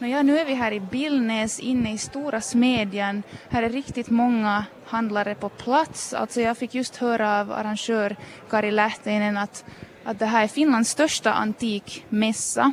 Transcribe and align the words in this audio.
Ja, 0.00 0.22
nu 0.22 0.38
är 0.38 0.44
vi 0.44 0.54
här 0.54 0.72
i 0.72 0.80
Billnäs 0.80 1.60
inne 1.60 1.92
i 1.92 1.98
stora 1.98 2.40
smedjan. 2.40 3.22
Här 3.48 3.62
är 3.62 3.68
riktigt 3.68 4.10
många 4.10 4.64
handlare 4.86 5.34
på 5.34 5.48
plats. 5.48 6.14
Alltså 6.14 6.40
jag 6.40 6.58
fick 6.58 6.74
just 6.74 6.96
höra 6.96 7.40
av 7.40 7.52
arrangör 7.52 8.16
Kari 8.50 8.70
Lähtinen 8.70 9.36
att, 9.36 9.64
att 10.04 10.18
det 10.18 10.26
här 10.26 10.44
är 10.44 10.48
Finlands 10.48 10.90
största 10.90 11.32
antikmässa. 11.32 12.72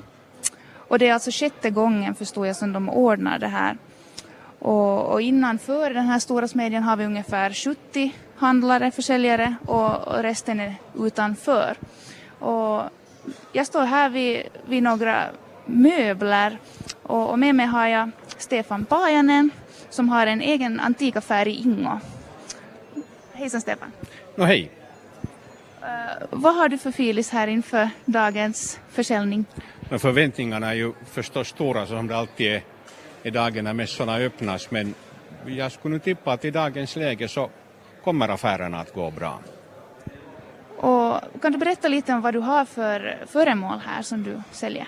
Och 0.74 1.00
det 1.00 1.08
är 1.08 1.14
alltså 1.14 1.32
sjätte 1.32 1.70
gången 1.70 2.16
förstår 2.16 2.48
jag 2.48 2.56
som 2.56 2.74
de 2.74 2.90
ordnar 2.90 3.40
det 3.40 3.48
här. 3.48 3.78
Och, 4.60 5.06
och 5.06 5.22
innanför 5.22 5.94
den 5.94 6.06
här 6.06 6.20
stora 6.20 6.48
smedjan 6.48 6.84
har 6.84 6.98
vi 6.98 7.06
ungefär 7.06 7.54
70 7.54 8.16
handlare, 8.36 8.92
försäljare 8.92 9.56
och, 9.66 10.08
och 10.08 10.24
resten 10.24 10.60
är 10.60 10.76
utanför. 11.00 11.78
Och 12.40 12.84
jag 13.52 13.68
står 13.68 13.86
här 13.86 14.10
vid, 14.10 14.44
vid 14.66 14.84
några 14.84 15.26
möbler 15.66 16.58
och, 17.12 17.30
och 17.30 17.40
med 17.40 17.56
mig 17.56 17.66
har 17.66 17.88
jag 17.88 18.12
Stefan 18.38 18.86
Pajanen 18.86 19.50
som 19.90 20.10
har 20.10 20.28
en 20.28 20.42
egen 20.42 20.80
antikaffär 20.80 21.48
i 21.48 21.52
Ingo. 21.52 22.00
Hejsan 23.34 23.62
Stefan. 23.62 23.92
No, 24.36 24.44
hej. 24.44 24.72
Uh, 25.82 25.88
vad 26.30 26.56
har 26.56 26.70
du 26.70 26.78
för 26.78 26.92
filis 26.92 27.30
här 27.30 27.48
inför 27.48 27.90
dagens 28.06 28.80
försäljning? 28.90 29.46
No, 29.90 30.00
förväntningarna 30.00 30.70
är 30.70 30.74
ju 30.74 30.94
förstås 31.06 31.48
stora 31.48 31.86
som 31.86 32.08
det 32.08 32.18
alltid 32.18 32.48
är 32.48 32.62
i 33.24 33.30
dagen 33.30 33.64
när 33.64 33.74
mässorna 33.74 34.16
öppnas 34.16 34.72
men 34.72 34.94
jag 35.46 35.72
skulle 35.72 35.94
nu 35.94 36.00
tippa 36.00 36.34
att 36.34 36.46
i 36.46 36.52
dagens 36.52 36.96
läge 36.96 37.28
så 37.28 37.50
kommer 38.04 38.30
affärerna 38.30 38.80
att 38.80 38.94
gå 38.94 39.12
bra. 39.12 39.40
Och 40.78 41.42
kan 41.42 41.52
du 41.52 41.58
berätta 41.58 41.88
lite 41.88 42.14
om 42.14 42.22
vad 42.22 42.34
du 42.34 42.40
har 42.40 42.66
för 42.66 43.18
föremål 43.28 43.80
här 43.86 44.02
som 44.02 44.24
du 44.24 44.42
säljer? 44.52 44.88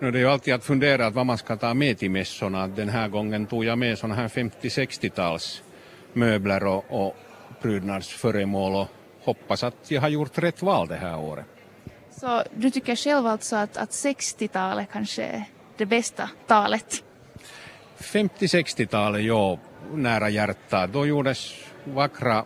Det 0.00 0.06
är 0.06 0.12
ju 0.12 0.28
alltid 0.28 0.54
att 0.54 0.64
fundera 0.64 1.06
att 1.06 1.14
vad 1.14 1.26
man 1.26 1.38
ska 1.38 1.56
ta 1.56 1.74
med 1.74 1.98
till 1.98 2.10
mässorna. 2.10 2.66
Den 2.66 2.88
här 2.88 3.08
gången 3.08 3.46
tog 3.46 3.64
jag 3.64 3.78
med 3.78 3.98
sådana 3.98 4.14
här 4.14 4.28
50-60-tals 4.28 5.62
möbler 6.12 6.64
och, 6.64 6.84
och 6.88 7.16
prydnadsföremål 7.62 8.74
och 8.74 8.88
hoppas 9.24 9.64
att 9.64 9.90
jag 9.90 10.00
har 10.00 10.08
gjort 10.08 10.38
rätt 10.38 10.62
val 10.62 10.88
det 10.88 10.96
här 10.96 11.18
året. 11.18 11.46
Så 12.10 12.42
du 12.54 12.70
tycker 12.70 12.96
själv 12.96 13.26
alltså 13.26 13.56
att, 13.56 13.76
att 13.76 13.90
60-talet 13.90 14.88
kanske 14.92 15.22
är 15.22 15.44
det 15.76 15.86
bästa 15.86 16.30
talet? 16.46 17.04
50-60-talet, 17.98 19.24
ja, 19.24 19.58
nära 19.94 20.28
hjärtat. 20.30 20.92
Då 20.92 21.06
gjordes 21.06 21.54
vackra, 21.84 22.44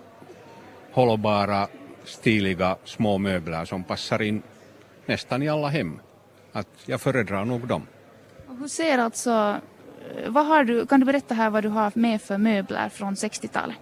hållbara, 0.92 1.68
stiliga 2.04 2.76
små 2.84 3.18
möbler 3.18 3.64
som 3.64 3.84
passar 3.84 4.22
in 4.22 4.42
nästan 5.06 5.42
i 5.42 5.48
alla 5.48 5.68
hem. 5.68 6.00
Att 6.52 6.68
jag 6.86 7.00
föredrar 7.00 7.44
nog 7.44 7.66
dem. 7.68 7.86
Hur 8.60 8.68
ser 8.68 8.98
alltså, 8.98 9.60
vad 10.26 10.46
har 10.46 10.64
du, 10.64 10.86
kan 10.86 11.00
du 11.00 11.06
berätta 11.06 11.34
här 11.34 11.50
vad 11.50 11.62
du 11.62 11.68
har 11.68 11.92
med 11.94 12.22
för 12.22 12.38
möbler 12.38 12.88
från 12.88 13.14
60-talet? 13.14 13.76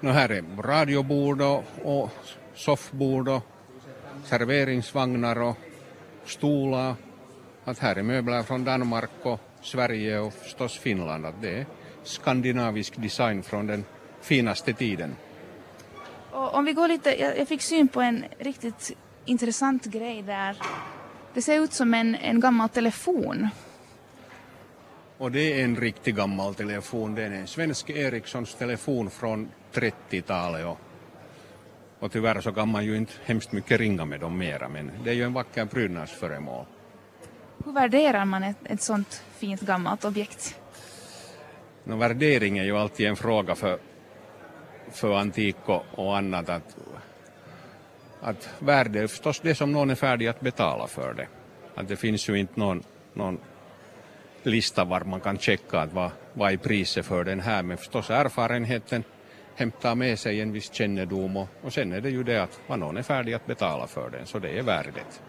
No, 0.00 0.10
här 0.10 0.28
är 0.28 0.62
radiobord 0.62 1.42
och, 1.42 1.64
och 1.82 2.10
soffbord 2.54 3.28
och 3.28 3.42
serveringsvagnar 4.24 5.42
och 5.42 5.56
stolar. 6.24 6.94
Att 7.64 7.78
här 7.78 7.96
är 7.96 8.02
möbler 8.02 8.42
från 8.42 8.64
Danmark 8.64 9.10
och 9.22 9.40
Sverige 9.62 10.18
och 10.18 10.32
förstås 10.32 10.78
Finland. 10.78 11.26
Att 11.26 11.42
det 11.42 11.58
är 11.58 11.66
skandinavisk 12.02 13.02
design 13.02 13.42
från 13.42 13.66
den 13.66 13.84
finaste 14.20 14.72
tiden. 14.72 15.16
Och 16.30 16.54
om 16.54 16.64
vi 16.64 16.72
går 16.72 16.88
lite, 16.88 17.20
jag, 17.20 17.38
jag 17.38 17.48
fick 17.48 17.62
syn 17.62 17.88
på 17.88 18.00
en 18.00 18.24
riktigt 18.38 18.96
intressant 19.24 19.84
grej 19.84 20.22
där. 20.22 20.56
Det 21.38 21.42
ser 21.42 21.60
ut 21.60 21.72
som 21.72 21.94
en, 21.94 22.14
en 22.14 22.40
gammal 22.40 22.68
telefon. 22.68 23.48
Och 25.18 25.32
det 25.32 25.52
är 25.52 25.64
en 25.64 25.76
riktigt 25.76 26.16
gammal 26.16 26.54
telefon. 26.54 27.14
Det 27.14 27.22
är 27.22 27.30
en 27.30 27.46
svensk 27.46 27.90
Ericssons 27.90 28.54
telefon 28.54 29.10
från 29.10 29.48
30-talet. 29.72 30.66
Och, 30.66 30.78
och 31.98 32.12
tyvärr 32.12 32.40
så 32.40 32.52
kan 32.52 32.68
man 32.68 32.84
ju 32.84 32.96
inte 32.96 33.12
hemskt 33.24 33.52
mycket 33.52 33.80
ringa 33.80 34.04
med 34.04 34.20
dem 34.20 34.38
mera 34.38 34.68
men 34.68 34.90
det 35.04 35.10
är 35.10 35.14
ju 35.14 35.22
en 35.22 35.32
vacker 35.32 35.66
prydnadsföremål. 35.66 36.64
Hur 37.64 37.72
värderar 37.72 38.24
man 38.24 38.42
ett, 38.42 38.56
ett 38.64 38.82
sånt 38.82 39.22
fint 39.36 39.60
gammalt 39.60 40.04
objekt? 40.04 40.60
No, 41.84 41.96
värdering 41.96 42.58
är 42.58 42.64
ju 42.64 42.76
alltid 42.76 43.06
en 43.06 43.16
fråga 43.16 43.54
för, 43.54 43.78
för 44.90 45.14
antik 45.14 45.56
och, 45.64 45.84
och 45.94 46.16
annat. 46.16 46.48
Att, 46.48 46.76
att 48.20 48.48
värde 48.58 49.02
är 49.02 49.06
förstås 49.06 49.40
det 49.40 49.54
som 49.54 49.72
någon 49.72 49.90
är 49.90 49.94
färdig 49.94 50.26
att 50.26 50.40
betala 50.40 50.86
för 50.86 51.14
det. 51.14 51.26
Att 51.78 51.88
det 51.88 51.96
finns 51.96 52.28
ju 52.28 52.38
inte 52.38 52.60
någon, 52.60 52.82
någon 53.14 53.38
lista 54.42 54.84
var 54.84 55.00
man 55.00 55.20
kan 55.20 55.38
checka 55.38 55.80
att 55.80 55.92
vad, 55.92 56.10
vad 56.34 56.52
är 56.52 56.56
priset 56.56 57.06
för 57.06 57.24
den 57.24 57.40
här 57.40 57.62
men 57.62 57.76
förstås 57.76 58.10
erfarenheten 58.10 59.04
hämtar 59.54 59.94
med 59.94 60.18
sig 60.18 60.40
en 60.40 60.52
viss 60.52 60.72
kännedom 60.72 61.36
och, 61.36 61.48
och 61.62 61.72
sen 61.72 61.92
är 61.92 62.00
det 62.00 62.10
ju 62.10 62.22
det 62.22 62.42
att 62.42 62.60
vad 62.66 62.78
någon 62.78 62.96
är 62.96 63.02
färdig 63.02 63.34
att 63.34 63.46
betala 63.46 63.86
för 63.86 64.10
den 64.10 64.26
så 64.26 64.38
det 64.38 64.58
är 64.58 64.62
värdet. 64.62 65.22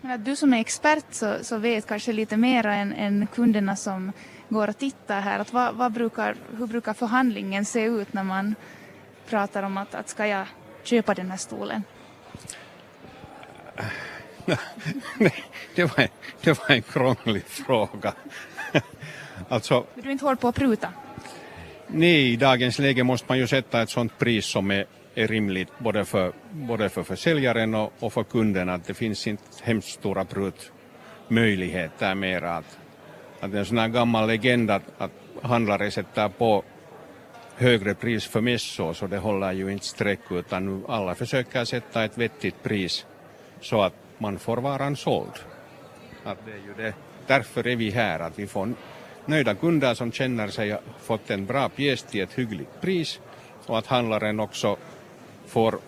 Men 0.00 0.10
att 0.10 0.24
du 0.24 0.36
som 0.36 0.52
är 0.54 0.60
expert 0.60 1.04
så, 1.10 1.36
så 1.42 1.58
vet 1.58 1.86
kanske 1.86 2.12
lite 2.12 2.36
mer 2.36 2.66
än, 2.66 2.92
än 2.92 3.26
kunderna 3.26 3.76
som 3.76 4.12
går 4.48 4.68
och 4.68 4.78
tittar 4.78 5.20
här. 5.20 5.38
Att 5.38 5.52
vad, 5.52 5.74
vad 5.74 5.92
brukar, 5.92 6.36
hur 6.58 6.66
brukar 6.66 6.92
förhandlingen 6.92 7.64
se 7.64 7.84
ut 7.84 8.12
när 8.12 8.24
man 8.24 8.54
pratar 9.28 9.62
om 9.62 9.76
att, 9.76 9.94
att 9.94 10.08
ska 10.08 10.26
jag 10.26 10.46
köpa 10.82 11.14
den 11.14 11.30
här 11.30 11.36
stolen? 11.36 11.82
Det, 15.74 15.84
var, 15.84 16.08
det 16.40 16.58
var 16.58 16.70
en 16.70 16.82
krånglig 16.82 17.42
fråga. 17.46 18.14
alltså, 19.48 19.86
du 19.94 20.12
inte 20.12 20.24
håller 20.24 20.36
på 20.36 20.48
att 20.48 20.54
pruta? 20.54 20.88
Nej, 21.86 22.32
i 22.32 22.36
dagens 22.36 22.78
läge 22.78 23.04
måste 23.04 23.26
man 23.28 23.38
ju 23.38 23.46
sätta 23.46 23.82
ett 23.82 23.90
sådant 23.90 24.18
pris 24.18 24.46
som 24.46 24.70
är, 24.70 24.86
är 25.14 25.28
rimligt 25.28 25.68
både 25.78 26.04
för, 26.04 26.32
både 26.50 26.88
för 26.88 27.02
försäljaren 27.02 27.74
och, 27.74 27.92
och 28.00 28.12
för 28.12 28.24
kunden. 28.24 28.68
Att 28.68 28.84
det 28.86 28.94
finns 28.94 29.26
inte 29.26 29.42
hemskt 29.62 29.88
stora 29.88 30.24
prutmöjligheter 30.24 32.14
mera. 32.14 32.56
Att, 32.56 32.78
att 33.40 33.50
det 33.50 33.58
är 33.58 33.60
en 33.60 33.66
sån 33.66 33.78
här 33.78 33.88
gammal 33.88 34.26
legend 34.26 34.70
att, 34.70 34.82
att 34.98 35.10
handlare 35.42 35.90
sätter 35.90 36.28
på 36.28 36.64
högre 37.56 37.94
pris 37.94 38.26
för 38.26 38.40
mässor 38.40 38.92
så 38.92 39.06
det 39.06 39.18
håller 39.18 39.52
ju 39.52 39.72
inte 39.72 39.86
streck 39.86 40.20
utan 40.30 40.84
alla 40.88 41.14
försöker 41.14 41.64
sätta 41.64 42.04
ett 42.04 42.18
vettigt 42.18 42.62
pris 42.62 43.06
så 43.60 43.82
att 43.82 43.94
man 44.18 44.38
får 44.38 44.56
varan 44.56 44.96
såld. 44.96 45.32
Att 46.24 46.38
det 46.46 46.52
är 46.52 46.56
ju 46.56 46.74
det. 46.76 46.94
Därför 47.26 47.66
är 47.66 47.76
vi 47.76 47.90
här, 47.90 48.20
att 48.20 48.38
vi 48.38 48.46
får 48.46 48.74
nöjda 49.26 49.54
kunder 49.54 49.94
som 49.94 50.12
känner 50.12 50.48
sig 50.48 50.70
ha 50.70 50.78
fått 51.00 51.30
en 51.30 51.46
bra 51.46 51.68
pjäs 51.68 52.02
till 52.02 52.22
ett 52.22 52.32
hyggligt 52.32 52.80
pris 52.80 53.20
och 53.66 53.78
att 53.78 53.86
handlaren 53.86 54.40
också 54.40 54.76
får 55.46 55.78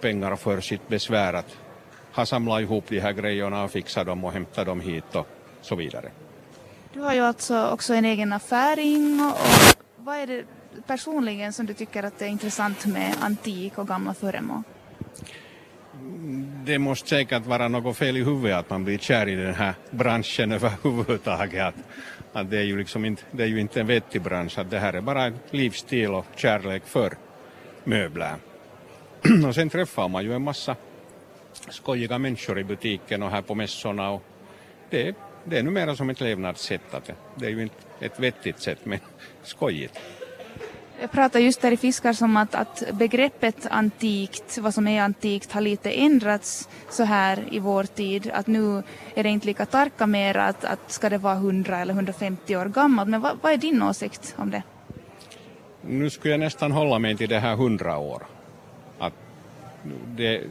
pengar 0.00 0.36
för 0.36 0.60
sitt 0.60 0.88
besvär 0.88 1.32
att 1.32 1.56
ha 2.14 2.26
samlat 2.26 2.60
ihop 2.60 2.84
de 2.88 3.00
här 3.00 3.12
grejerna 3.12 3.64
och 3.64 3.70
fixa 3.70 4.04
dem 4.04 4.24
och 4.24 4.32
hämta 4.32 4.64
dem 4.64 4.80
hit 4.80 5.14
och 5.14 5.26
så 5.60 5.74
vidare. 5.74 6.10
Du 6.92 7.00
har 7.00 7.14
ju 7.14 7.20
alltså 7.20 7.66
också 7.66 7.94
en 7.94 8.04
egen 8.04 8.32
affär 8.32 8.78
in 8.78 9.20
och 9.20 9.38
vad 9.96 10.16
är 10.16 10.26
det 10.26 10.44
personligen 10.86 11.52
som 11.52 11.66
du 11.66 11.74
tycker 11.74 12.02
att 12.02 12.18
det 12.18 12.24
är 12.24 12.28
intressant 12.28 12.86
med 12.86 13.14
antik 13.20 13.78
och 13.78 13.88
gamla 13.88 14.14
föremål? 14.14 14.62
Det 16.64 16.78
måste 16.78 17.08
säkert 17.08 17.46
vara 17.46 17.68
något 17.68 17.96
fel 17.96 18.16
i 18.16 18.24
huvudet 18.24 18.56
att 18.56 18.70
man 18.70 18.84
blir 18.84 18.98
kär 18.98 19.28
i 19.28 19.34
den 19.34 19.54
här 19.54 19.74
branschen 19.90 20.52
överhuvudtaget. 20.58 21.66
Att, 21.66 21.74
att 22.32 22.50
det, 22.50 22.58
är 22.58 22.62
ju 22.62 22.78
liksom 22.78 23.04
inte, 23.04 23.22
det 23.30 23.42
är 23.42 23.46
ju 23.46 23.60
inte 23.60 23.80
en 23.80 23.86
vettig 23.86 24.22
bransch, 24.22 24.58
att 24.58 24.70
det 24.70 24.78
här 24.78 24.92
är 24.92 25.00
bara 25.00 25.24
en 25.24 25.38
livsstil 25.50 26.10
och 26.10 26.26
kärlek 26.36 26.82
för 26.86 27.16
möbler. 27.84 28.34
och 29.46 29.54
sen 29.54 29.70
träffar 29.70 30.08
man 30.08 30.24
ju 30.24 30.34
en 30.34 30.42
massa 30.42 30.76
skojiga 31.68 32.18
människor 32.18 32.58
i 32.58 32.64
butiken 32.64 33.22
och 33.22 33.30
här 33.30 33.42
på 33.42 33.54
mässorna 33.54 34.10
och 34.10 34.22
det, 34.90 35.16
det 35.44 35.58
är 35.58 35.62
numera 35.62 35.96
som 35.96 36.10
ett 36.10 36.20
levnadssätt. 36.20 36.94
Att 36.94 37.04
det, 37.04 37.14
det 37.34 37.46
är 37.46 37.50
ju 37.50 37.62
inte 37.62 37.74
ett 38.00 38.20
vettigt 38.20 38.60
sätt 38.60 38.78
men 38.84 38.98
skojigt. 39.42 40.00
Jag 41.02 41.10
pratade 41.10 41.44
just 41.44 41.60
där 41.60 41.72
i 41.72 41.76
Fiskar 41.76 42.12
som 42.12 42.36
att, 42.36 42.54
att 42.54 42.82
begreppet 42.92 43.66
antikt, 43.70 44.58
vad 44.58 44.74
som 44.74 44.86
är 44.86 45.02
antikt, 45.02 45.52
har 45.52 45.60
lite 45.60 45.90
ändrats 45.90 46.68
så 46.90 47.04
här 47.04 47.44
i 47.50 47.58
vår 47.58 47.84
tid. 47.84 48.30
Att 48.34 48.46
nu 48.46 48.82
är 49.14 49.22
det 49.22 49.28
inte 49.28 49.46
lika 49.46 49.66
tarka 49.66 50.06
mer 50.06 50.36
att, 50.36 50.64
att 50.64 50.92
ska 50.92 51.10
det 51.10 51.18
vara 51.18 51.34
100 51.34 51.78
eller 51.78 51.94
150 51.94 52.56
år 52.56 52.64
gammalt. 52.64 53.08
Men 53.08 53.20
vad, 53.20 53.38
vad 53.42 53.52
är 53.52 53.56
din 53.56 53.82
åsikt 53.82 54.34
om 54.38 54.50
det? 54.50 54.62
Nu 55.80 56.10
skulle 56.10 56.34
jag 56.34 56.40
nästan 56.40 56.72
hålla 56.72 56.98
mig 56.98 57.16
till 57.16 57.28
det 57.28 57.38
här 57.38 57.52
100 57.52 57.98
år. 57.98 58.22
Att 58.98 59.14
det, 60.06 60.42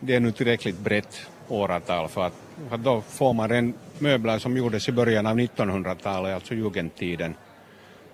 det 0.00 0.14
är 0.14 0.20
nu 0.20 0.32
tillräckligt 0.32 0.78
brett 0.78 1.20
åratal 1.48 2.08
för 2.08 2.26
att, 2.26 2.34
för 2.68 2.74
att 2.74 2.84
då 2.84 3.00
får 3.00 3.32
man 3.32 3.50
en 3.50 3.74
möbler 3.98 4.38
som 4.38 4.56
gjordes 4.56 4.88
i 4.88 4.92
början 4.92 5.26
av 5.26 5.38
1900-talet, 5.38 6.34
alltså 6.34 6.54
jugendtiden 6.54 7.34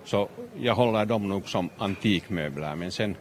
så 0.05 0.29
jag 0.61 0.75
håller 0.75 1.05
dem 1.05 1.29
nog 1.29 1.49
som 1.49 1.71
antikmöbler 1.79 2.75
men 2.75 2.93
sen 2.93 3.17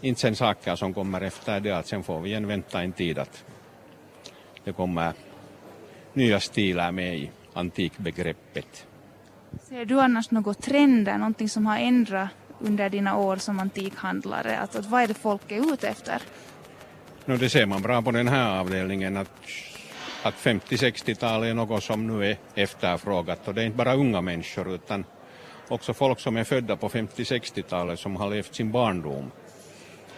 inte 0.00 0.20
sen 0.20 0.36
saker 0.36 0.76
som 0.76 0.94
kommer 0.94 1.20
efter 1.20 1.60
det 1.60 1.70
att 1.70 1.86
sen 1.86 2.02
får 2.02 2.20
vi 2.20 2.30
igen 2.30 2.46
vänta 2.46 2.82
en 2.82 2.92
tid 2.92 3.18
att 3.18 3.44
det 4.64 4.72
kommer 4.72 5.12
nya 6.12 6.40
stilar 6.40 6.92
med 6.92 7.18
i 7.18 7.30
antikbegreppet. 7.54 8.86
Ser 9.68 9.84
du 9.84 10.00
annars 10.00 10.30
några 10.30 10.54
trender, 10.54 11.18
någonting 11.18 11.48
som 11.48 11.66
har 11.66 11.78
ändrat 11.78 12.28
under 12.58 12.88
dina 12.90 13.16
år 13.16 13.36
som 13.36 13.58
antikhandlare? 13.60 14.58
Att, 14.58 14.76
att 14.76 14.86
vad 14.86 15.02
är 15.02 15.06
det 15.06 15.14
folk 15.14 15.52
är 15.52 15.72
ute 15.72 15.88
efter? 15.88 16.22
No, 17.24 17.36
det 17.36 17.50
ser 17.50 17.66
man 17.66 17.82
bra 17.82 18.02
på 18.02 18.10
den 18.10 18.28
här 18.28 18.60
avdelningen 18.60 19.16
att, 19.16 19.30
att 20.22 20.34
50-60-talet 20.34 21.50
är 21.50 21.54
något 21.54 21.82
som 21.82 22.06
nu 22.06 22.30
är 22.30 22.36
efterfrågat 22.54 23.48
och 23.48 23.54
det 23.54 23.62
är 23.62 23.66
inte 23.66 23.76
bara 23.76 23.94
unga 23.94 24.20
människor 24.20 24.74
utan 24.74 25.04
också 25.68 25.94
folk 25.94 26.20
som 26.20 26.36
är 26.36 26.44
födda 26.44 26.76
på 26.76 26.88
50-60-talet 26.88 28.00
som 28.00 28.16
har 28.16 28.30
levt 28.30 28.54
sin 28.54 28.70
barndom 28.70 29.30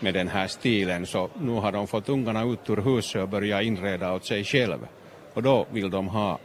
med 0.00 0.14
den 0.14 0.28
här 0.28 0.46
stilen 0.46 1.06
så 1.06 1.30
nu 1.40 1.52
har 1.52 1.72
de 1.72 1.86
fått 1.86 2.08
ungarna 2.08 2.44
ut 2.44 2.70
ur 2.70 2.76
huset 2.76 3.22
och 3.22 3.28
börjat 3.28 3.62
inreda 3.62 4.12
åt 4.12 4.26
sig 4.26 4.44
själv 4.44 4.86
och 5.34 5.42
då 5.42 5.66
vill 5.70 5.90
de 5.90 6.08
ha 6.08 6.38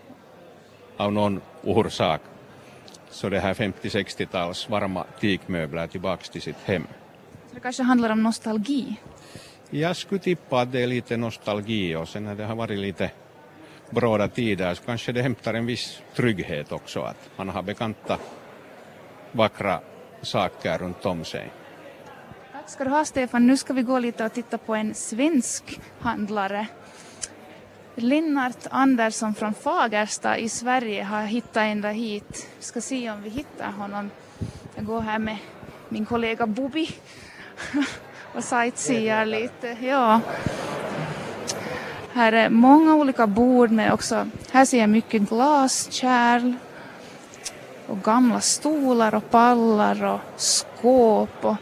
av 0.97 1.13
någon 1.13 1.41
orsak 1.63 2.21
så 3.09 3.29
det 3.29 3.39
här 3.39 3.53
50-60-tals 3.53 4.69
varma 4.69 5.05
teakmöbler 5.19 5.87
tillbaks 5.87 6.29
till 6.29 6.41
sitt 6.41 6.57
hem. 6.65 6.87
Så 7.49 7.55
det 7.55 7.59
kanske 7.59 7.83
handlar 7.83 8.09
om 8.09 8.23
nostalgi? 8.23 8.95
Jag 9.69 9.95
skulle 9.95 10.19
tippa 10.19 10.61
att 10.61 10.71
det 10.71 10.83
är 10.83 10.87
lite 10.87 11.17
nostalgi 11.17 11.95
och 11.95 12.07
sen 12.07 12.23
när 12.23 12.35
det 12.35 12.45
har 12.45 12.55
varit 12.55 12.79
lite 12.79 13.11
bråda 13.89 14.27
tider 14.27 14.73
så 14.73 14.83
kanske 14.83 15.11
det 15.11 15.21
hämtar 15.21 15.53
en 15.53 15.65
viss 15.65 16.01
trygghet 16.15 16.71
också 16.71 17.01
att 17.01 17.29
man 17.35 17.49
har 17.49 17.61
bekanta 17.61 18.17
vackra 19.31 19.79
saker 20.21 20.77
runt 20.77 21.05
om 21.05 21.25
sig. 21.25 21.51
Tack 22.51 22.69
ska 22.69 22.83
du 22.83 22.89
ha 22.89 23.05
Stefan. 23.05 23.47
Nu 23.47 23.57
ska 23.57 23.73
vi 23.73 23.81
gå 23.81 23.99
lite 23.99 24.25
och 24.25 24.33
titta 24.33 24.57
på 24.57 24.75
en 24.75 24.93
svensk 24.93 25.79
handlare. 25.99 26.67
Lennart 27.95 28.67
Andersson 28.69 29.35
från 29.35 29.53
Fagersta 29.53 30.37
i 30.37 30.49
Sverige 30.49 31.03
har 31.03 31.23
hittat 31.23 31.57
ända 31.57 31.89
hit. 31.89 32.49
Vi 32.57 32.63
ska 32.63 32.81
se 32.81 33.11
om 33.11 33.21
vi 33.21 33.29
hittar 33.29 33.71
honom. 33.71 34.11
Jag 34.75 34.85
går 34.85 35.01
här 35.01 35.19
med 35.19 35.37
min 35.89 36.05
kollega 36.05 36.47
Bubi 36.47 36.89
och 38.35 38.43
sightseear 38.43 39.25
lite. 39.25 39.77
Ja. 39.81 40.21
Här 42.13 42.33
är 42.33 42.49
många 42.49 42.95
olika 42.95 43.27
bord 43.27 43.71
med 43.71 43.93
också, 43.93 44.27
här 44.51 44.65
ser 44.65 44.79
jag 44.79 44.89
mycket 44.89 45.21
glaskärl 45.21 46.53
och 47.89 48.01
gamla 48.03 48.41
stolar 48.41 49.15
och 49.15 49.29
pallar 49.29 50.03
och 50.03 50.19
skåp 50.37 51.45
och 51.45 51.55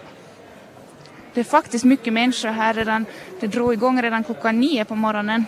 det 1.34 1.40
är 1.40 1.44
faktiskt 1.44 1.86
mycket 1.86 2.14
människor 2.14 2.50
här 2.50 2.74
redan. 2.74 3.06
Det 3.40 3.48
drog 3.48 3.74
igång 3.74 4.02
redan 4.02 4.24
klockan 4.24 4.60
nio 4.60 4.86
på 4.86 4.96
morgonen 4.96 5.46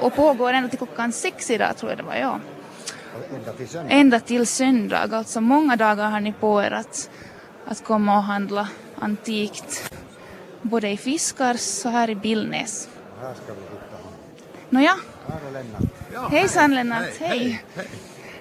och 0.00 0.14
pågår 0.14 0.52
ända 0.52 0.68
till 0.68 0.78
klockan 0.78 1.12
sex 1.12 1.50
idag 1.50 1.76
tror 1.76 1.90
jag 1.90 1.98
det 1.98 2.02
var, 2.04 2.14
ja. 2.14 2.40
Ända 3.34 3.52
till 3.52 3.68
söndag. 3.68 3.94
Ända 3.94 4.20
till 4.20 4.46
söndag, 4.46 5.08
alltså 5.12 5.40
många 5.40 5.76
dagar 5.76 6.10
har 6.10 6.20
ni 6.20 6.32
på 6.32 6.62
er 6.62 6.70
att, 6.70 7.10
att 7.66 7.84
komma 7.84 8.16
och 8.16 8.22
handla 8.22 8.68
antikt. 8.98 9.92
Både 10.62 10.88
i 10.88 10.96
Fiskars 10.96 11.84
och 11.84 11.90
här 11.92 12.10
i 12.10 12.14
Billnäs. 12.14 12.88
Här 13.20 13.34
ska 13.34 13.54
vi 13.54 13.60
hitta 13.60 13.96
honom. 13.96 14.12
Nåja, 14.68 14.96
Här 15.28 15.48
är 15.48 15.52
Lennart. 15.52 16.30
hejsan 16.30 16.74
Lennart, 16.74 17.16
hej. 17.20 17.64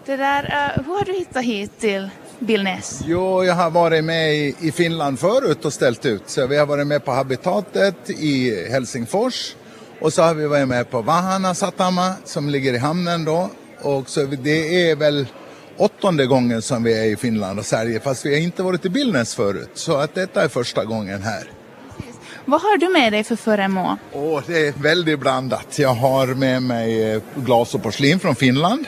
Det 0.10 0.18
där, 0.18 0.44
uh, 0.44 0.86
hur 0.86 0.94
har 0.94 1.06
du 1.06 1.14
hittat 1.14 1.44
hit 1.44 1.72
till 1.80 2.10
Billnäs? 2.40 3.02
Jo, 3.06 3.44
jag 3.44 3.54
har 3.54 3.70
varit 3.70 4.04
med 4.04 4.36
i, 4.36 4.56
i 4.60 4.72
Finland 4.72 5.20
förut 5.20 5.66
och 5.66 5.74
ställt 5.74 6.06
ut. 6.06 6.24
Så 6.26 6.48
vi 6.48 6.58
har 6.58 6.66
varit 6.66 6.88
med 6.88 7.06
på 7.06 7.12
Habitatet 7.12 8.10
i 8.10 8.68
Helsingfors. 8.72 9.56
Och 10.02 10.14
så 10.14 10.22
har 10.22 10.34
vi 10.34 10.48
varit 10.48 10.68
med 10.68 10.90
på 10.90 11.02
Vahana 11.02 11.56
Satama 11.56 12.14
som 12.26 12.50
ligger 12.50 12.74
i 12.74 12.78
hamnen 12.78 13.26
då. 13.26 13.50
Och 13.82 14.10
så 14.10 14.26
det 14.26 14.90
är 14.90 14.96
väl 14.96 15.28
åttonde 15.78 16.26
gången 16.26 16.62
som 16.62 16.84
vi 16.84 17.00
är 17.00 17.06
i 17.06 17.16
Finland 17.16 17.60
och 17.60 17.66
Sverige. 17.66 18.00
Fast 18.00 18.26
vi 18.26 18.34
har 18.34 18.42
inte 18.42 18.64
varit 18.64 18.86
i 18.86 18.90
Billnäs 18.90 19.36
förut. 19.36 19.72
Så 19.74 19.98
att 19.98 20.16
detta 20.16 20.44
är 20.44 20.48
första 20.48 20.86
gången 20.86 21.22
här. 21.24 21.52
Vad 22.46 22.62
har 22.62 22.78
du 22.78 22.94
med 22.94 23.14
dig 23.14 23.24
för 23.24 23.36
föremål? 23.36 23.96
Och 24.12 24.44
det 24.48 24.68
är 24.68 24.74
väldigt 24.82 25.20
blandat. 25.20 25.80
Jag 25.80 25.94
har 25.94 26.28
med 26.28 26.64
mig 26.64 27.14
eh, 27.14 27.22
glas 27.36 27.76
och 27.76 27.84
porslin 27.84 28.20
från 28.20 28.36
Finland. 28.36 28.88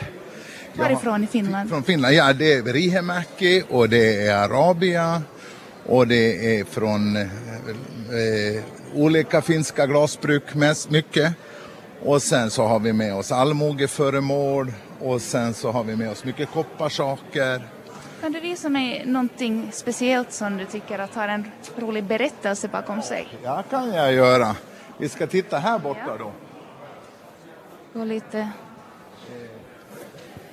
Varifrån 0.74 1.24
i 1.24 1.28
Finland? 1.28 1.70
Från 1.70 1.84
Finland, 1.84 2.14
ja 2.16 2.34
det 2.34 2.54
är 2.54 2.64
Rihemäki 2.64 3.64
och 3.70 3.90
det 3.90 4.28
är 4.28 4.36
Arabia 4.36 5.22
och 5.86 6.08
det 6.08 6.60
är 6.60 6.66
från 6.66 7.16
eh, 7.16 7.24
eh, 7.24 8.64
olika 8.94 9.42
finska 9.42 9.88
glasbruk 9.88 10.56
mest 10.56 10.90
mycket. 10.90 11.34
Och 12.04 12.22
sen 12.22 12.50
så 12.50 12.64
har 12.64 12.80
vi 12.80 12.94
med 12.94 13.16
oss 13.16 13.32
allmogeföremål 13.32 14.72
och 15.00 15.22
sen 15.22 15.54
så 15.54 15.72
har 15.72 15.84
vi 15.84 15.96
med 15.96 16.10
oss 16.12 16.24
mycket 16.24 16.50
kopparsaker. 16.52 17.62
Kan 18.22 18.32
du 18.32 18.40
visa 18.40 18.70
mig 18.70 19.04
någonting 19.06 19.70
speciellt 19.74 20.32
som 20.32 20.58
du 20.58 20.66
tycker 20.66 21.00
att 21.00 21.16
har 21.16 21.28
en 21.28 21.52
rolig 21.78 22.04
berättelse 22.04 22.68
bakom 22.68 23.02
sig? 23.02 23.28
Ja, 23.44 23.64
kan 23.70 23.94
jag 23.94 24.14
göra. 24.14 24.56
Vi 24.98 25.10
ska 25.10 25.28
titta 25.28 25.58
här 25.58 25.80
borta 25.80 26.18
då. 26.20 26.32
Gå 27.94 28.06
lite... 28.06 28.50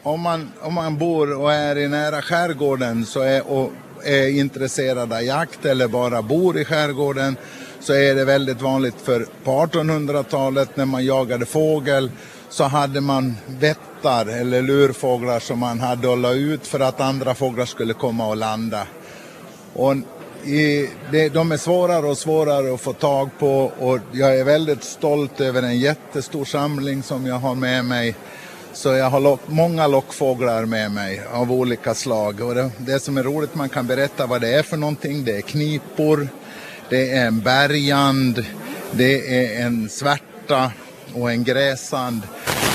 Om 0.08 0.20
man, 0.20 0.52
om 0.60 0.74
man 0.74 0.98
bor 0.98 1.40
och 1.40 1.52
är 1.52 1.78
i 1.78 1.88
nära 1.88 2.22
skärgården 2.22 3.06
så 3.06 3.20
är, 3.20 3.50
och 3.50 3.72
är 4.04 4.28
intresserad 4.28 5.12
av 5.12 5.22
jakt 5.22 5.64
eller 5.64 5.88
bara 5.88 6.22
bor 6.22 6.58
i 6.58 6.64
skärgården 6.64 7.36
så 7.80 7.92
är 7.92 8.14
det 8.14 8.24
väldigt 8.24 8.62
vanligt 8.62 8.94
för 9.02 9.26
på 9.44 9.50
1800-talet 9.50 10.76
när 10.76 10.84
man 10.84 11.04
jagade 11.04 11.46
fågel 11.46 12.10
så 12.48 12.64
hade 12.64 13.00
man 13.00 13.36
vättar 13.46 14.26
eller 14.26 14.62
lurfåglar 14.62 15.40
som 15.40 15.58
man 15.58 15.80
hade 15.80 16.08
och 16.08 16.18
la 16.18 16.32
ut 16.32 16.66
för 16.66 16.80
att 16.80 17.00
andra 17.00 17.34
fåglar 17.34 17.64
skulle 17.64 17.94
komma 17.94 18.28
och 18.28 18.36
landa. 18.36 18.86
Och 19.74 19.94
i, 20.44 20.90
det, 21.10 21.28
de 21.28 21.52
är 21.52 21.56
svårare 21.56 22.06
och 22.06 22.18
svårare 22.18 22.74
att 22.74 22.80
få 22.80 22.92
tag 22.92 23.30
på 23.38 23.72
och 23.78 23.98
jag 24.12 24.38
är 24.38 24.44
väldigt 24.44 24.84
stolt 24.84 25.40
över 25.40 25.62
en 25.62 25.78
jättestor 25.78 26.44
samling 26.44 27.02
som 27.02 27.26
jag 27.26 27.38
har 27.38 27.54
med 27.54 27.84
mig. 27.84 28.14
Så 28.78 28.88
jag 28.88 29.10
har 29.10 29.20
lock, 29.20 29.40
många 29.46 29.86
lockfåglar 29.86 30.64
med 30.64 30.90
mig 30.90 31.22
av 31.32 31.52
olika 31.52 31.94
slag. 31.94 32.40
Och 32.40 32.54
det, 32.54 32.70
det 32.78 33.00
som 33.00 33.18
är 33.18 33.22
roligt, 33.22 33.54
man 33.54 33.68
kan 33.68 33.86
berätta 33.86 34.26
vad 34.26 34.40
det 34.40 34.48
är 34.48 34.62
för 34.62 34.76
någonting. 34.76 35.24
Det 35.24 35.36
är 35.36 35.40
knipor, 35.40 36.28
det 36.88 37.10
är 37.10 37.26
en 37.26 37.40
bergand, 37.40 38.46
det 38.92 39.38
är 39.38 39.66
en 39.66 39.88
svärta 39.88 40.72
och 41.14 41.30
en 41.30 41.44
gräsand. 41.44 42.22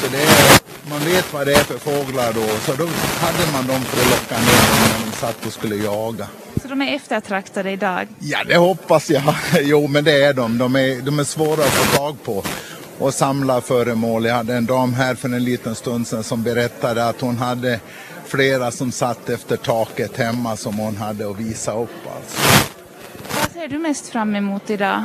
Så 0.01 0.07
det 0.11 0.23
är, 0.23 0.59
man 0.89 0.99
vet 0.99 1.33
vad 1.33 1.47
det 1.47 1.53
är 1.53 1.63
för 1.63 1.77
fåglar 1.77 2.33
då. 2.33 2.47
Så 2.65 2.71
då 2.71 2.89
hade 3.19 3.51
man 3.53 3.67
dem 3.67 3.81
för 3.81 4.01
att 4.01 4.09
locka 4.09 4.35
ner 4.41 4.69
dem 4.69 4.99
när 4.99 5.11
de 5.11 5.17
satt 5.17 5.45
och 5.45 5.53
skulle 5.53 5.75
jaga. 5.75 6.27
Så 6.61 6.67
de 6.67 6.81
är 6.81 6.95
eftertraktade 6.95 7.71
idag? 7.71 8.07
Ja, 8.19 8.43
det 8.47 8.57
hoppas 8.57 9.09
jag. 9.09 9.35
Jo, 9.61 9.87
men 9.87 10.03
det 10.03 10.23
är 10.23 10.33
de. 10.33 10.57
De 10.57 10.75
är, 10.75 11.01
de 11.01 11.19
är 11.19 11.23
svåra 11.23 11.63
att 11.63 11.73
få 11.73 11.97
tag 11.97 12.23
på 12.23 12.43
och 12.99 13.13
samla 13.13 13.61
föremål. 13.61 14.25
Jag 14.25 14.35
hade 14.35 14.55
en 14.55 14.65
dam 14.65 14.93
här 14.93 15.15
för 15.15 15.29
en 15.29 15.43
liten 15.43 15.75
stund 15.75 16.07
sedan 16.07 16.23
som 16.23 16.43
berättade 16.43 17.05
att 17.05 17.21
hon 17.21 17.37
hade 17.37 17.79
flera 18.25 18.71
som 18.71 18.91
satt 18.91 19.29
efter 19.29 19.57
taket 19.57 20.17
hemma 20.17 20.57
som 20.57 20.77
hon 20.77 20.97
hade 20.97 21.29
att 21.29 21.39
visa 21.39 21.71
upp. 21.79 21.89
Alltså. 22.15 22.41
Vad 23.39 23.51
ser 23.51 23.67
du 23.67 23.79
mest 23.79 24.07
fram 24.07 24.35
emot 24.35 24.69
idag? 24.69 25.03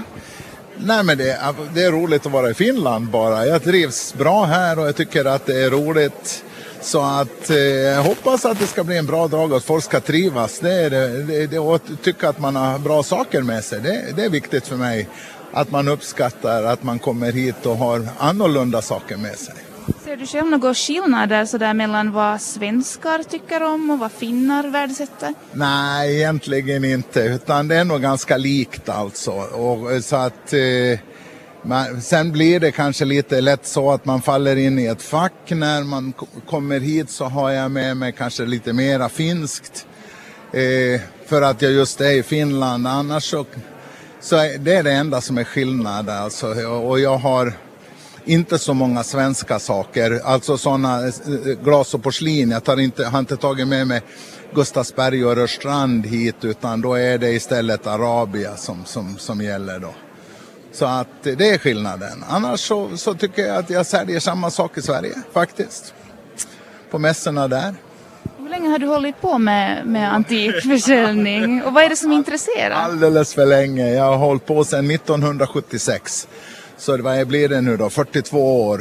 Nej, 0.76 1.04
men 1.04 1.18
det, 1.18 1.38
det 1.74 1.84
är 1.84 1.92
roligt 1.92 2.26
att 2.26 2.32
vara 2.32 2.50
i 2.50 2.54
Finland 2.54 3.10
bara. 3.10 3.46
Jag 3.46 3.64
trivs 3.64 4.14
bra 4.14 4.44
här 4.44 4.78
och 4.78 4.86
jag 4.86 4.96
tycker 4.96 5.24
att 5.24 5.46
det 5.46 5.64
är 5.64 5.70
roligt. 5.70 6.44
Så 6.80 7.00
att 7.02 7.50
eh, 7.50 7.56
jag 7.58 8.02
hoppas 8.02 8.44
att 8.44 8.58
det 8.58 8.66
ska 8.66 8.84
bli 8.84 8.96
en 8.96 9.06
bra 9.06 9.28
dag 9.28 9.50
och 9.50 9.56
att 9.56 9.64
folk 9.64 9.84
ska 9.84 10.00
trivas. 10.00 10.58
Det 10.60 10.72
är 10.72 10.90
det, 10.90 11.22
det, 11.22 11.46
det, 11.46 11.58
och 11.58 11.80
tycka 12.02 12.28
att 12.28 12.40
man 12.40 12.56
har 12.56 12.78
bra 12.78 13.02
saker 13.02 13.42
med 13.42 13.64
sig. 13.64 13.80
Det, 13.80 14.16
det 14.16 14.24
är 14.24 14.30
viktigt 14.30 14.66
för 14.66 14.76
mig. 14.76 15.08
Att 15.52 15.70
man 15.70 15.88
uppskattar 15.88 16.62
att 16.62 16.82
man 16.82 16.98
kommer 16.98 17.32
hit 17.32 17.66
och 17.66 17.76
har 17.76 18.08
annorlunda 18.18 18.82
saker 18.82 19.16
med 19.16 19.36
sig. 19.36 19.54
Ser 20.04 20.16
du 20.16 20.26
själv 20.26 20.46
några 20.46 20.74
skillnader 20.74 21.44
sådär 21.44 21.74
mellan 21.74 22.12
vad 22.12 22.40
svenskar 22.40 23.22
tycker 23.22 23.62
om 23.62 23.90
och 23.90 23.98
vad 23.98 24.12
finnar 24.12 24.68
värdesätter? 24.68 25.34
Nej, 25.52 26.16
egentligen 26.16 26.84
inte. 26.84 27.20
Utan 27.20 27.68
det 27.68 27.76
är 27.76 27.84
nog 27.84 28.02
ganska 28.02 28.36
likt 28.36 28.88
alltså. 28.88 29.32
Och, 29.32 30.04
så 30.04 30.16
att, 30.16 30.52
eh, 30.52 30.98
man, 31.62 32.02
sen 32.02 32.32
blir 32.32 32.60
det 32.60 32.70
kanske 32.70 33.04
lite 33.04 33.40
lätt 33.40 33.66
så 33.66 33.90
att 33.90 34.04
man 34.04 34.22
faller 34.22 34.56
in 34.56 34.78
i 34.78 34.86
ett 34.86 35.02
fack. 35.02 35.32
När 35.48 35.84
man 35.84 36.12
kommer 36.46 36.80
hit 36.80 37.10
så 37.10 37.24
har 37.24 37.50
jag 37.50 37.70
med 37.70 37.96
mig 37.96 38.12
kanske 38.12 38.44
lite 38.44 38.72
mera 38.72 39.08
finskt. 39.08 39.86
Eh, 40.52 41.00
för 41.26 41.42
att 41.42 41.62
jag 41.62 41.72
just 41.72 42.00
är 42.00 42.12
i 42.18 42.22
Finland. 42.22 42.86
Annars 42.86 43.30
så, 43.30 43.46
så 44.20 44.36
det 44.36 44.74
är 44.74 44.82
det 44.82 44.92
enda 44.92 45.20
som 45.20 45.38
är 45.38 45.44
skillnad. 45.44 46.08
Alltså. 46.08 46.46
Och 46.66 47.00
jag 47.00 47.18
har 47.18 47.52
inte 48.24 48.58
så 48.58 48.74
många 48.74 49.02
svenska 49.02 49.58
saker, 49.58 50.20
alltså 50.24 50.58
sådana 50.58 51.06
eh, 51.06 51.12
glas 51.64 51.94
och 51.94 52.02
porslin. 52.02 52.50
Jag 52.50 52.64
tar 52.64 52.80
inte, 52.80 53.04
har 53.04 53.18
inte 53.18 53.36
tagit 53.36 53.68
med 53.68 53.86
mig 53.86 54.02
Gustavsberg 54.54 55.24
och 55.24 55.36
Rörstrand 55.36 56.06
hit 56.06 56.44
utan 56.44 56.80
då 56.80 56.94
är 56.94 57.18
det 57.18 57.30
istället 57.30 57.86
Arabia 57.86 58.56
som, 58.56 58.84
som, 58.84 59.18
som 59.18 59.40
gäller 59.40 59.78
då. 59.78 59.94
Så 60.72 60.86
att 60.86 61.22
det 61.22 61.50
är 61.50 61.58
skillnaden. 61.58 62.24
Annars 62.28 62.60
så, 62.60 62.96
så 62.96 63.14
tycker 63.14 63.46
jag 63.46 63.56
att 63.56 63.70
jag 63.70 63.86
säljer 63.86 64.20
samma 64.20 64.50
sak 64.50 64.78
i 64.78 64.82
Sverige 64.82 65.14
faktiskt. 65.32 65.94
på 66.90 66.98
mässorna 66.98 67.48
där. 67.48 67.74
Hur 68.48 68.52
länge 68.54 68.68
har 68.68 68.78
du 68.78 68.86
hållit 68.86 69.20
på 69.20 69.38
med, 69.38 69.86
med 69.86 70.14
antikförsäljning 70.14 71.62
och 71.62 71.72
vad 71.72 71.84
är 71.84 71.88
det 71.88 71.96
som 71.96 72.12
intresserar? 72.12 72.70
Alldeles 72.70 73.34
för 73.34 73.46
länge. 73.46 73.94
Jag 73.94 74.04
har 74.04 74.16
hållit 74.16 74.46
på 74.46 74.64
sedan 74.64 74.90
1976. 74.90 76.28
Så 76.76 77.02
vad 77.02 77.26
blir 77.26 77.48
det 77.48 77.60
nu 77.60 77.76
då? 77.76 77.90
42 77.90 78.66
år 78.66 78.80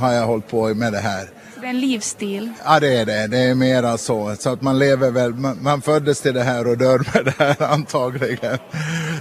har 0.00 0.12
jag 0.12 0.26
hållit 0.26 0.48
på 0.48 0.74
med 0.74 0.92
det 0.92 0.98
här. 0.98 1.28
Så 1.54 1.60
det 1.60 1.66
är 1.66 1.70
en 1.70 1.80
livsstil? 1.80 2.52
Ja 2.64 2.80
det 2.80 2.96
är 2.96 3.06
det. 3.06 3.26
Det 3.26 3.38
är 3.38 3.54
mera 3.54 3.98
så. 3.98 4.36
Så 4.38 4.50
att 4.50 4.62
man 4.62 4.78
lever 4.78 5.10
väl. 5.10 5.34
Man, 5.34 5.62
man 5.62 5.82
föddes 5.82 6.20
till 6.20 6.34
det 6.34 6.42
här 6.42 6.66
och 6.66 6.78
dör 6.78 6.98
med 7.14 7.24
det 7.24 7.34
här 7.38 7.62
antagligen. 7.72 8.58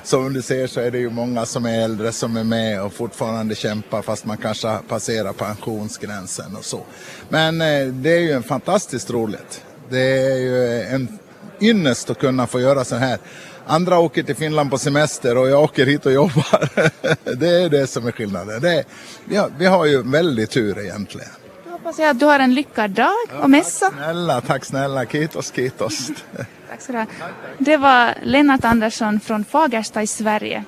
Som 0.04 0.34
du 0.34 0.42
ser 0.42 0.68
så 0.68 0.80
är 0.80 0.92
det 0.92 1.00
ju 1.00 1.10
många 1.10 1.46
som 1.46 1.66
är 1.66 1.84
äldre 1.84 2.12
som 2.12 2.38
är 2.38 2.44
med 2.44 2.84
och 2.84 2.94
fortfarande 2.94 3.56
kämpar 3.56 4.02
fast 4.02 4.26
man 4.26 4.38
kanske 4.38 4.68
har 4.68 4.80
passerat 4.80 5.38
pensionsgränsen 5.38 6.56
och 6.56 6.66
så. 6.66 6.84
Men 7.30 7.62
eh, 7.62 7.88
det 7.88 8.10
är 8.10 8.20
ju 8.20 8.32
en 8.32 8.44
fantastiskt 8.44 9.12
roligt. 9.12 9.64
Det 9.90 10.00
är 10.00 10.38
ju 10.38 10.82
en 10.82 11.20
ynnest 11.62 12.10
att 12.10 12.20
kunna 12.20 12.48
få 12.48 12.60
göra 12.60 12.86
så 12.86 12.96
här. 12.96 13.18
Andra 13.66 14.00
åker 14.00 14.24
till 14.24 14.36
Finland 14.36 14.72
på 14.72 14.78
semester 14.78 15.38
och 15.38 15.50
jag 15.50 15.64
åker 15.64 15.86
hit 15.86 16.06
och 16.06 16.12
jobbar. 16.12 16.70
det 17.36 17.50
är 17.50 17.70
det 17.70 17.88
som 17.88 18.08
är 18.08 18.12
skillnaden. 18.12 18.62
Det 18.62 18.74
är, 18.74 18.84
vi, 19.26 19.36
har, 19.36 19.52
vi 19.58 19.66
har 19.66 19.86
ju 19.86 20.02
väldigt 20.12 20.50
tur 20.50 20.80
egentligen. 20.80 21.30
Då 21.66 21.72
hoppas 21.72 22.00
jag 22.00 22.10
att 22.10 22.20
du 22.20 22.26
har 22.26 22.40
en 22.40 22.54
lyckad 22.54 22.92
dag 22.92 23.42
och 23.42 23.50
mässa. 23.50 23.86
Tack 23.86 23.96
snälla, 23.96 24.42
tack 24.42 24.66
snälla. 24.66 25.06
Kitos, 25.06 25.52
kitos. 25.56 26.08
Tack 26.70 26.82
ska 26.82 26.94
du 26.94 27.00
ha. 27.00 27.06
Det 27.58 27.78
var 27.78 28.14
Lennart 28.24 28.66
Andersson 28.66 29.20
från 29.20 29.46
Fagersta 29.46 30.02
i 30.02 30.08
Sverige. 30.08 30.64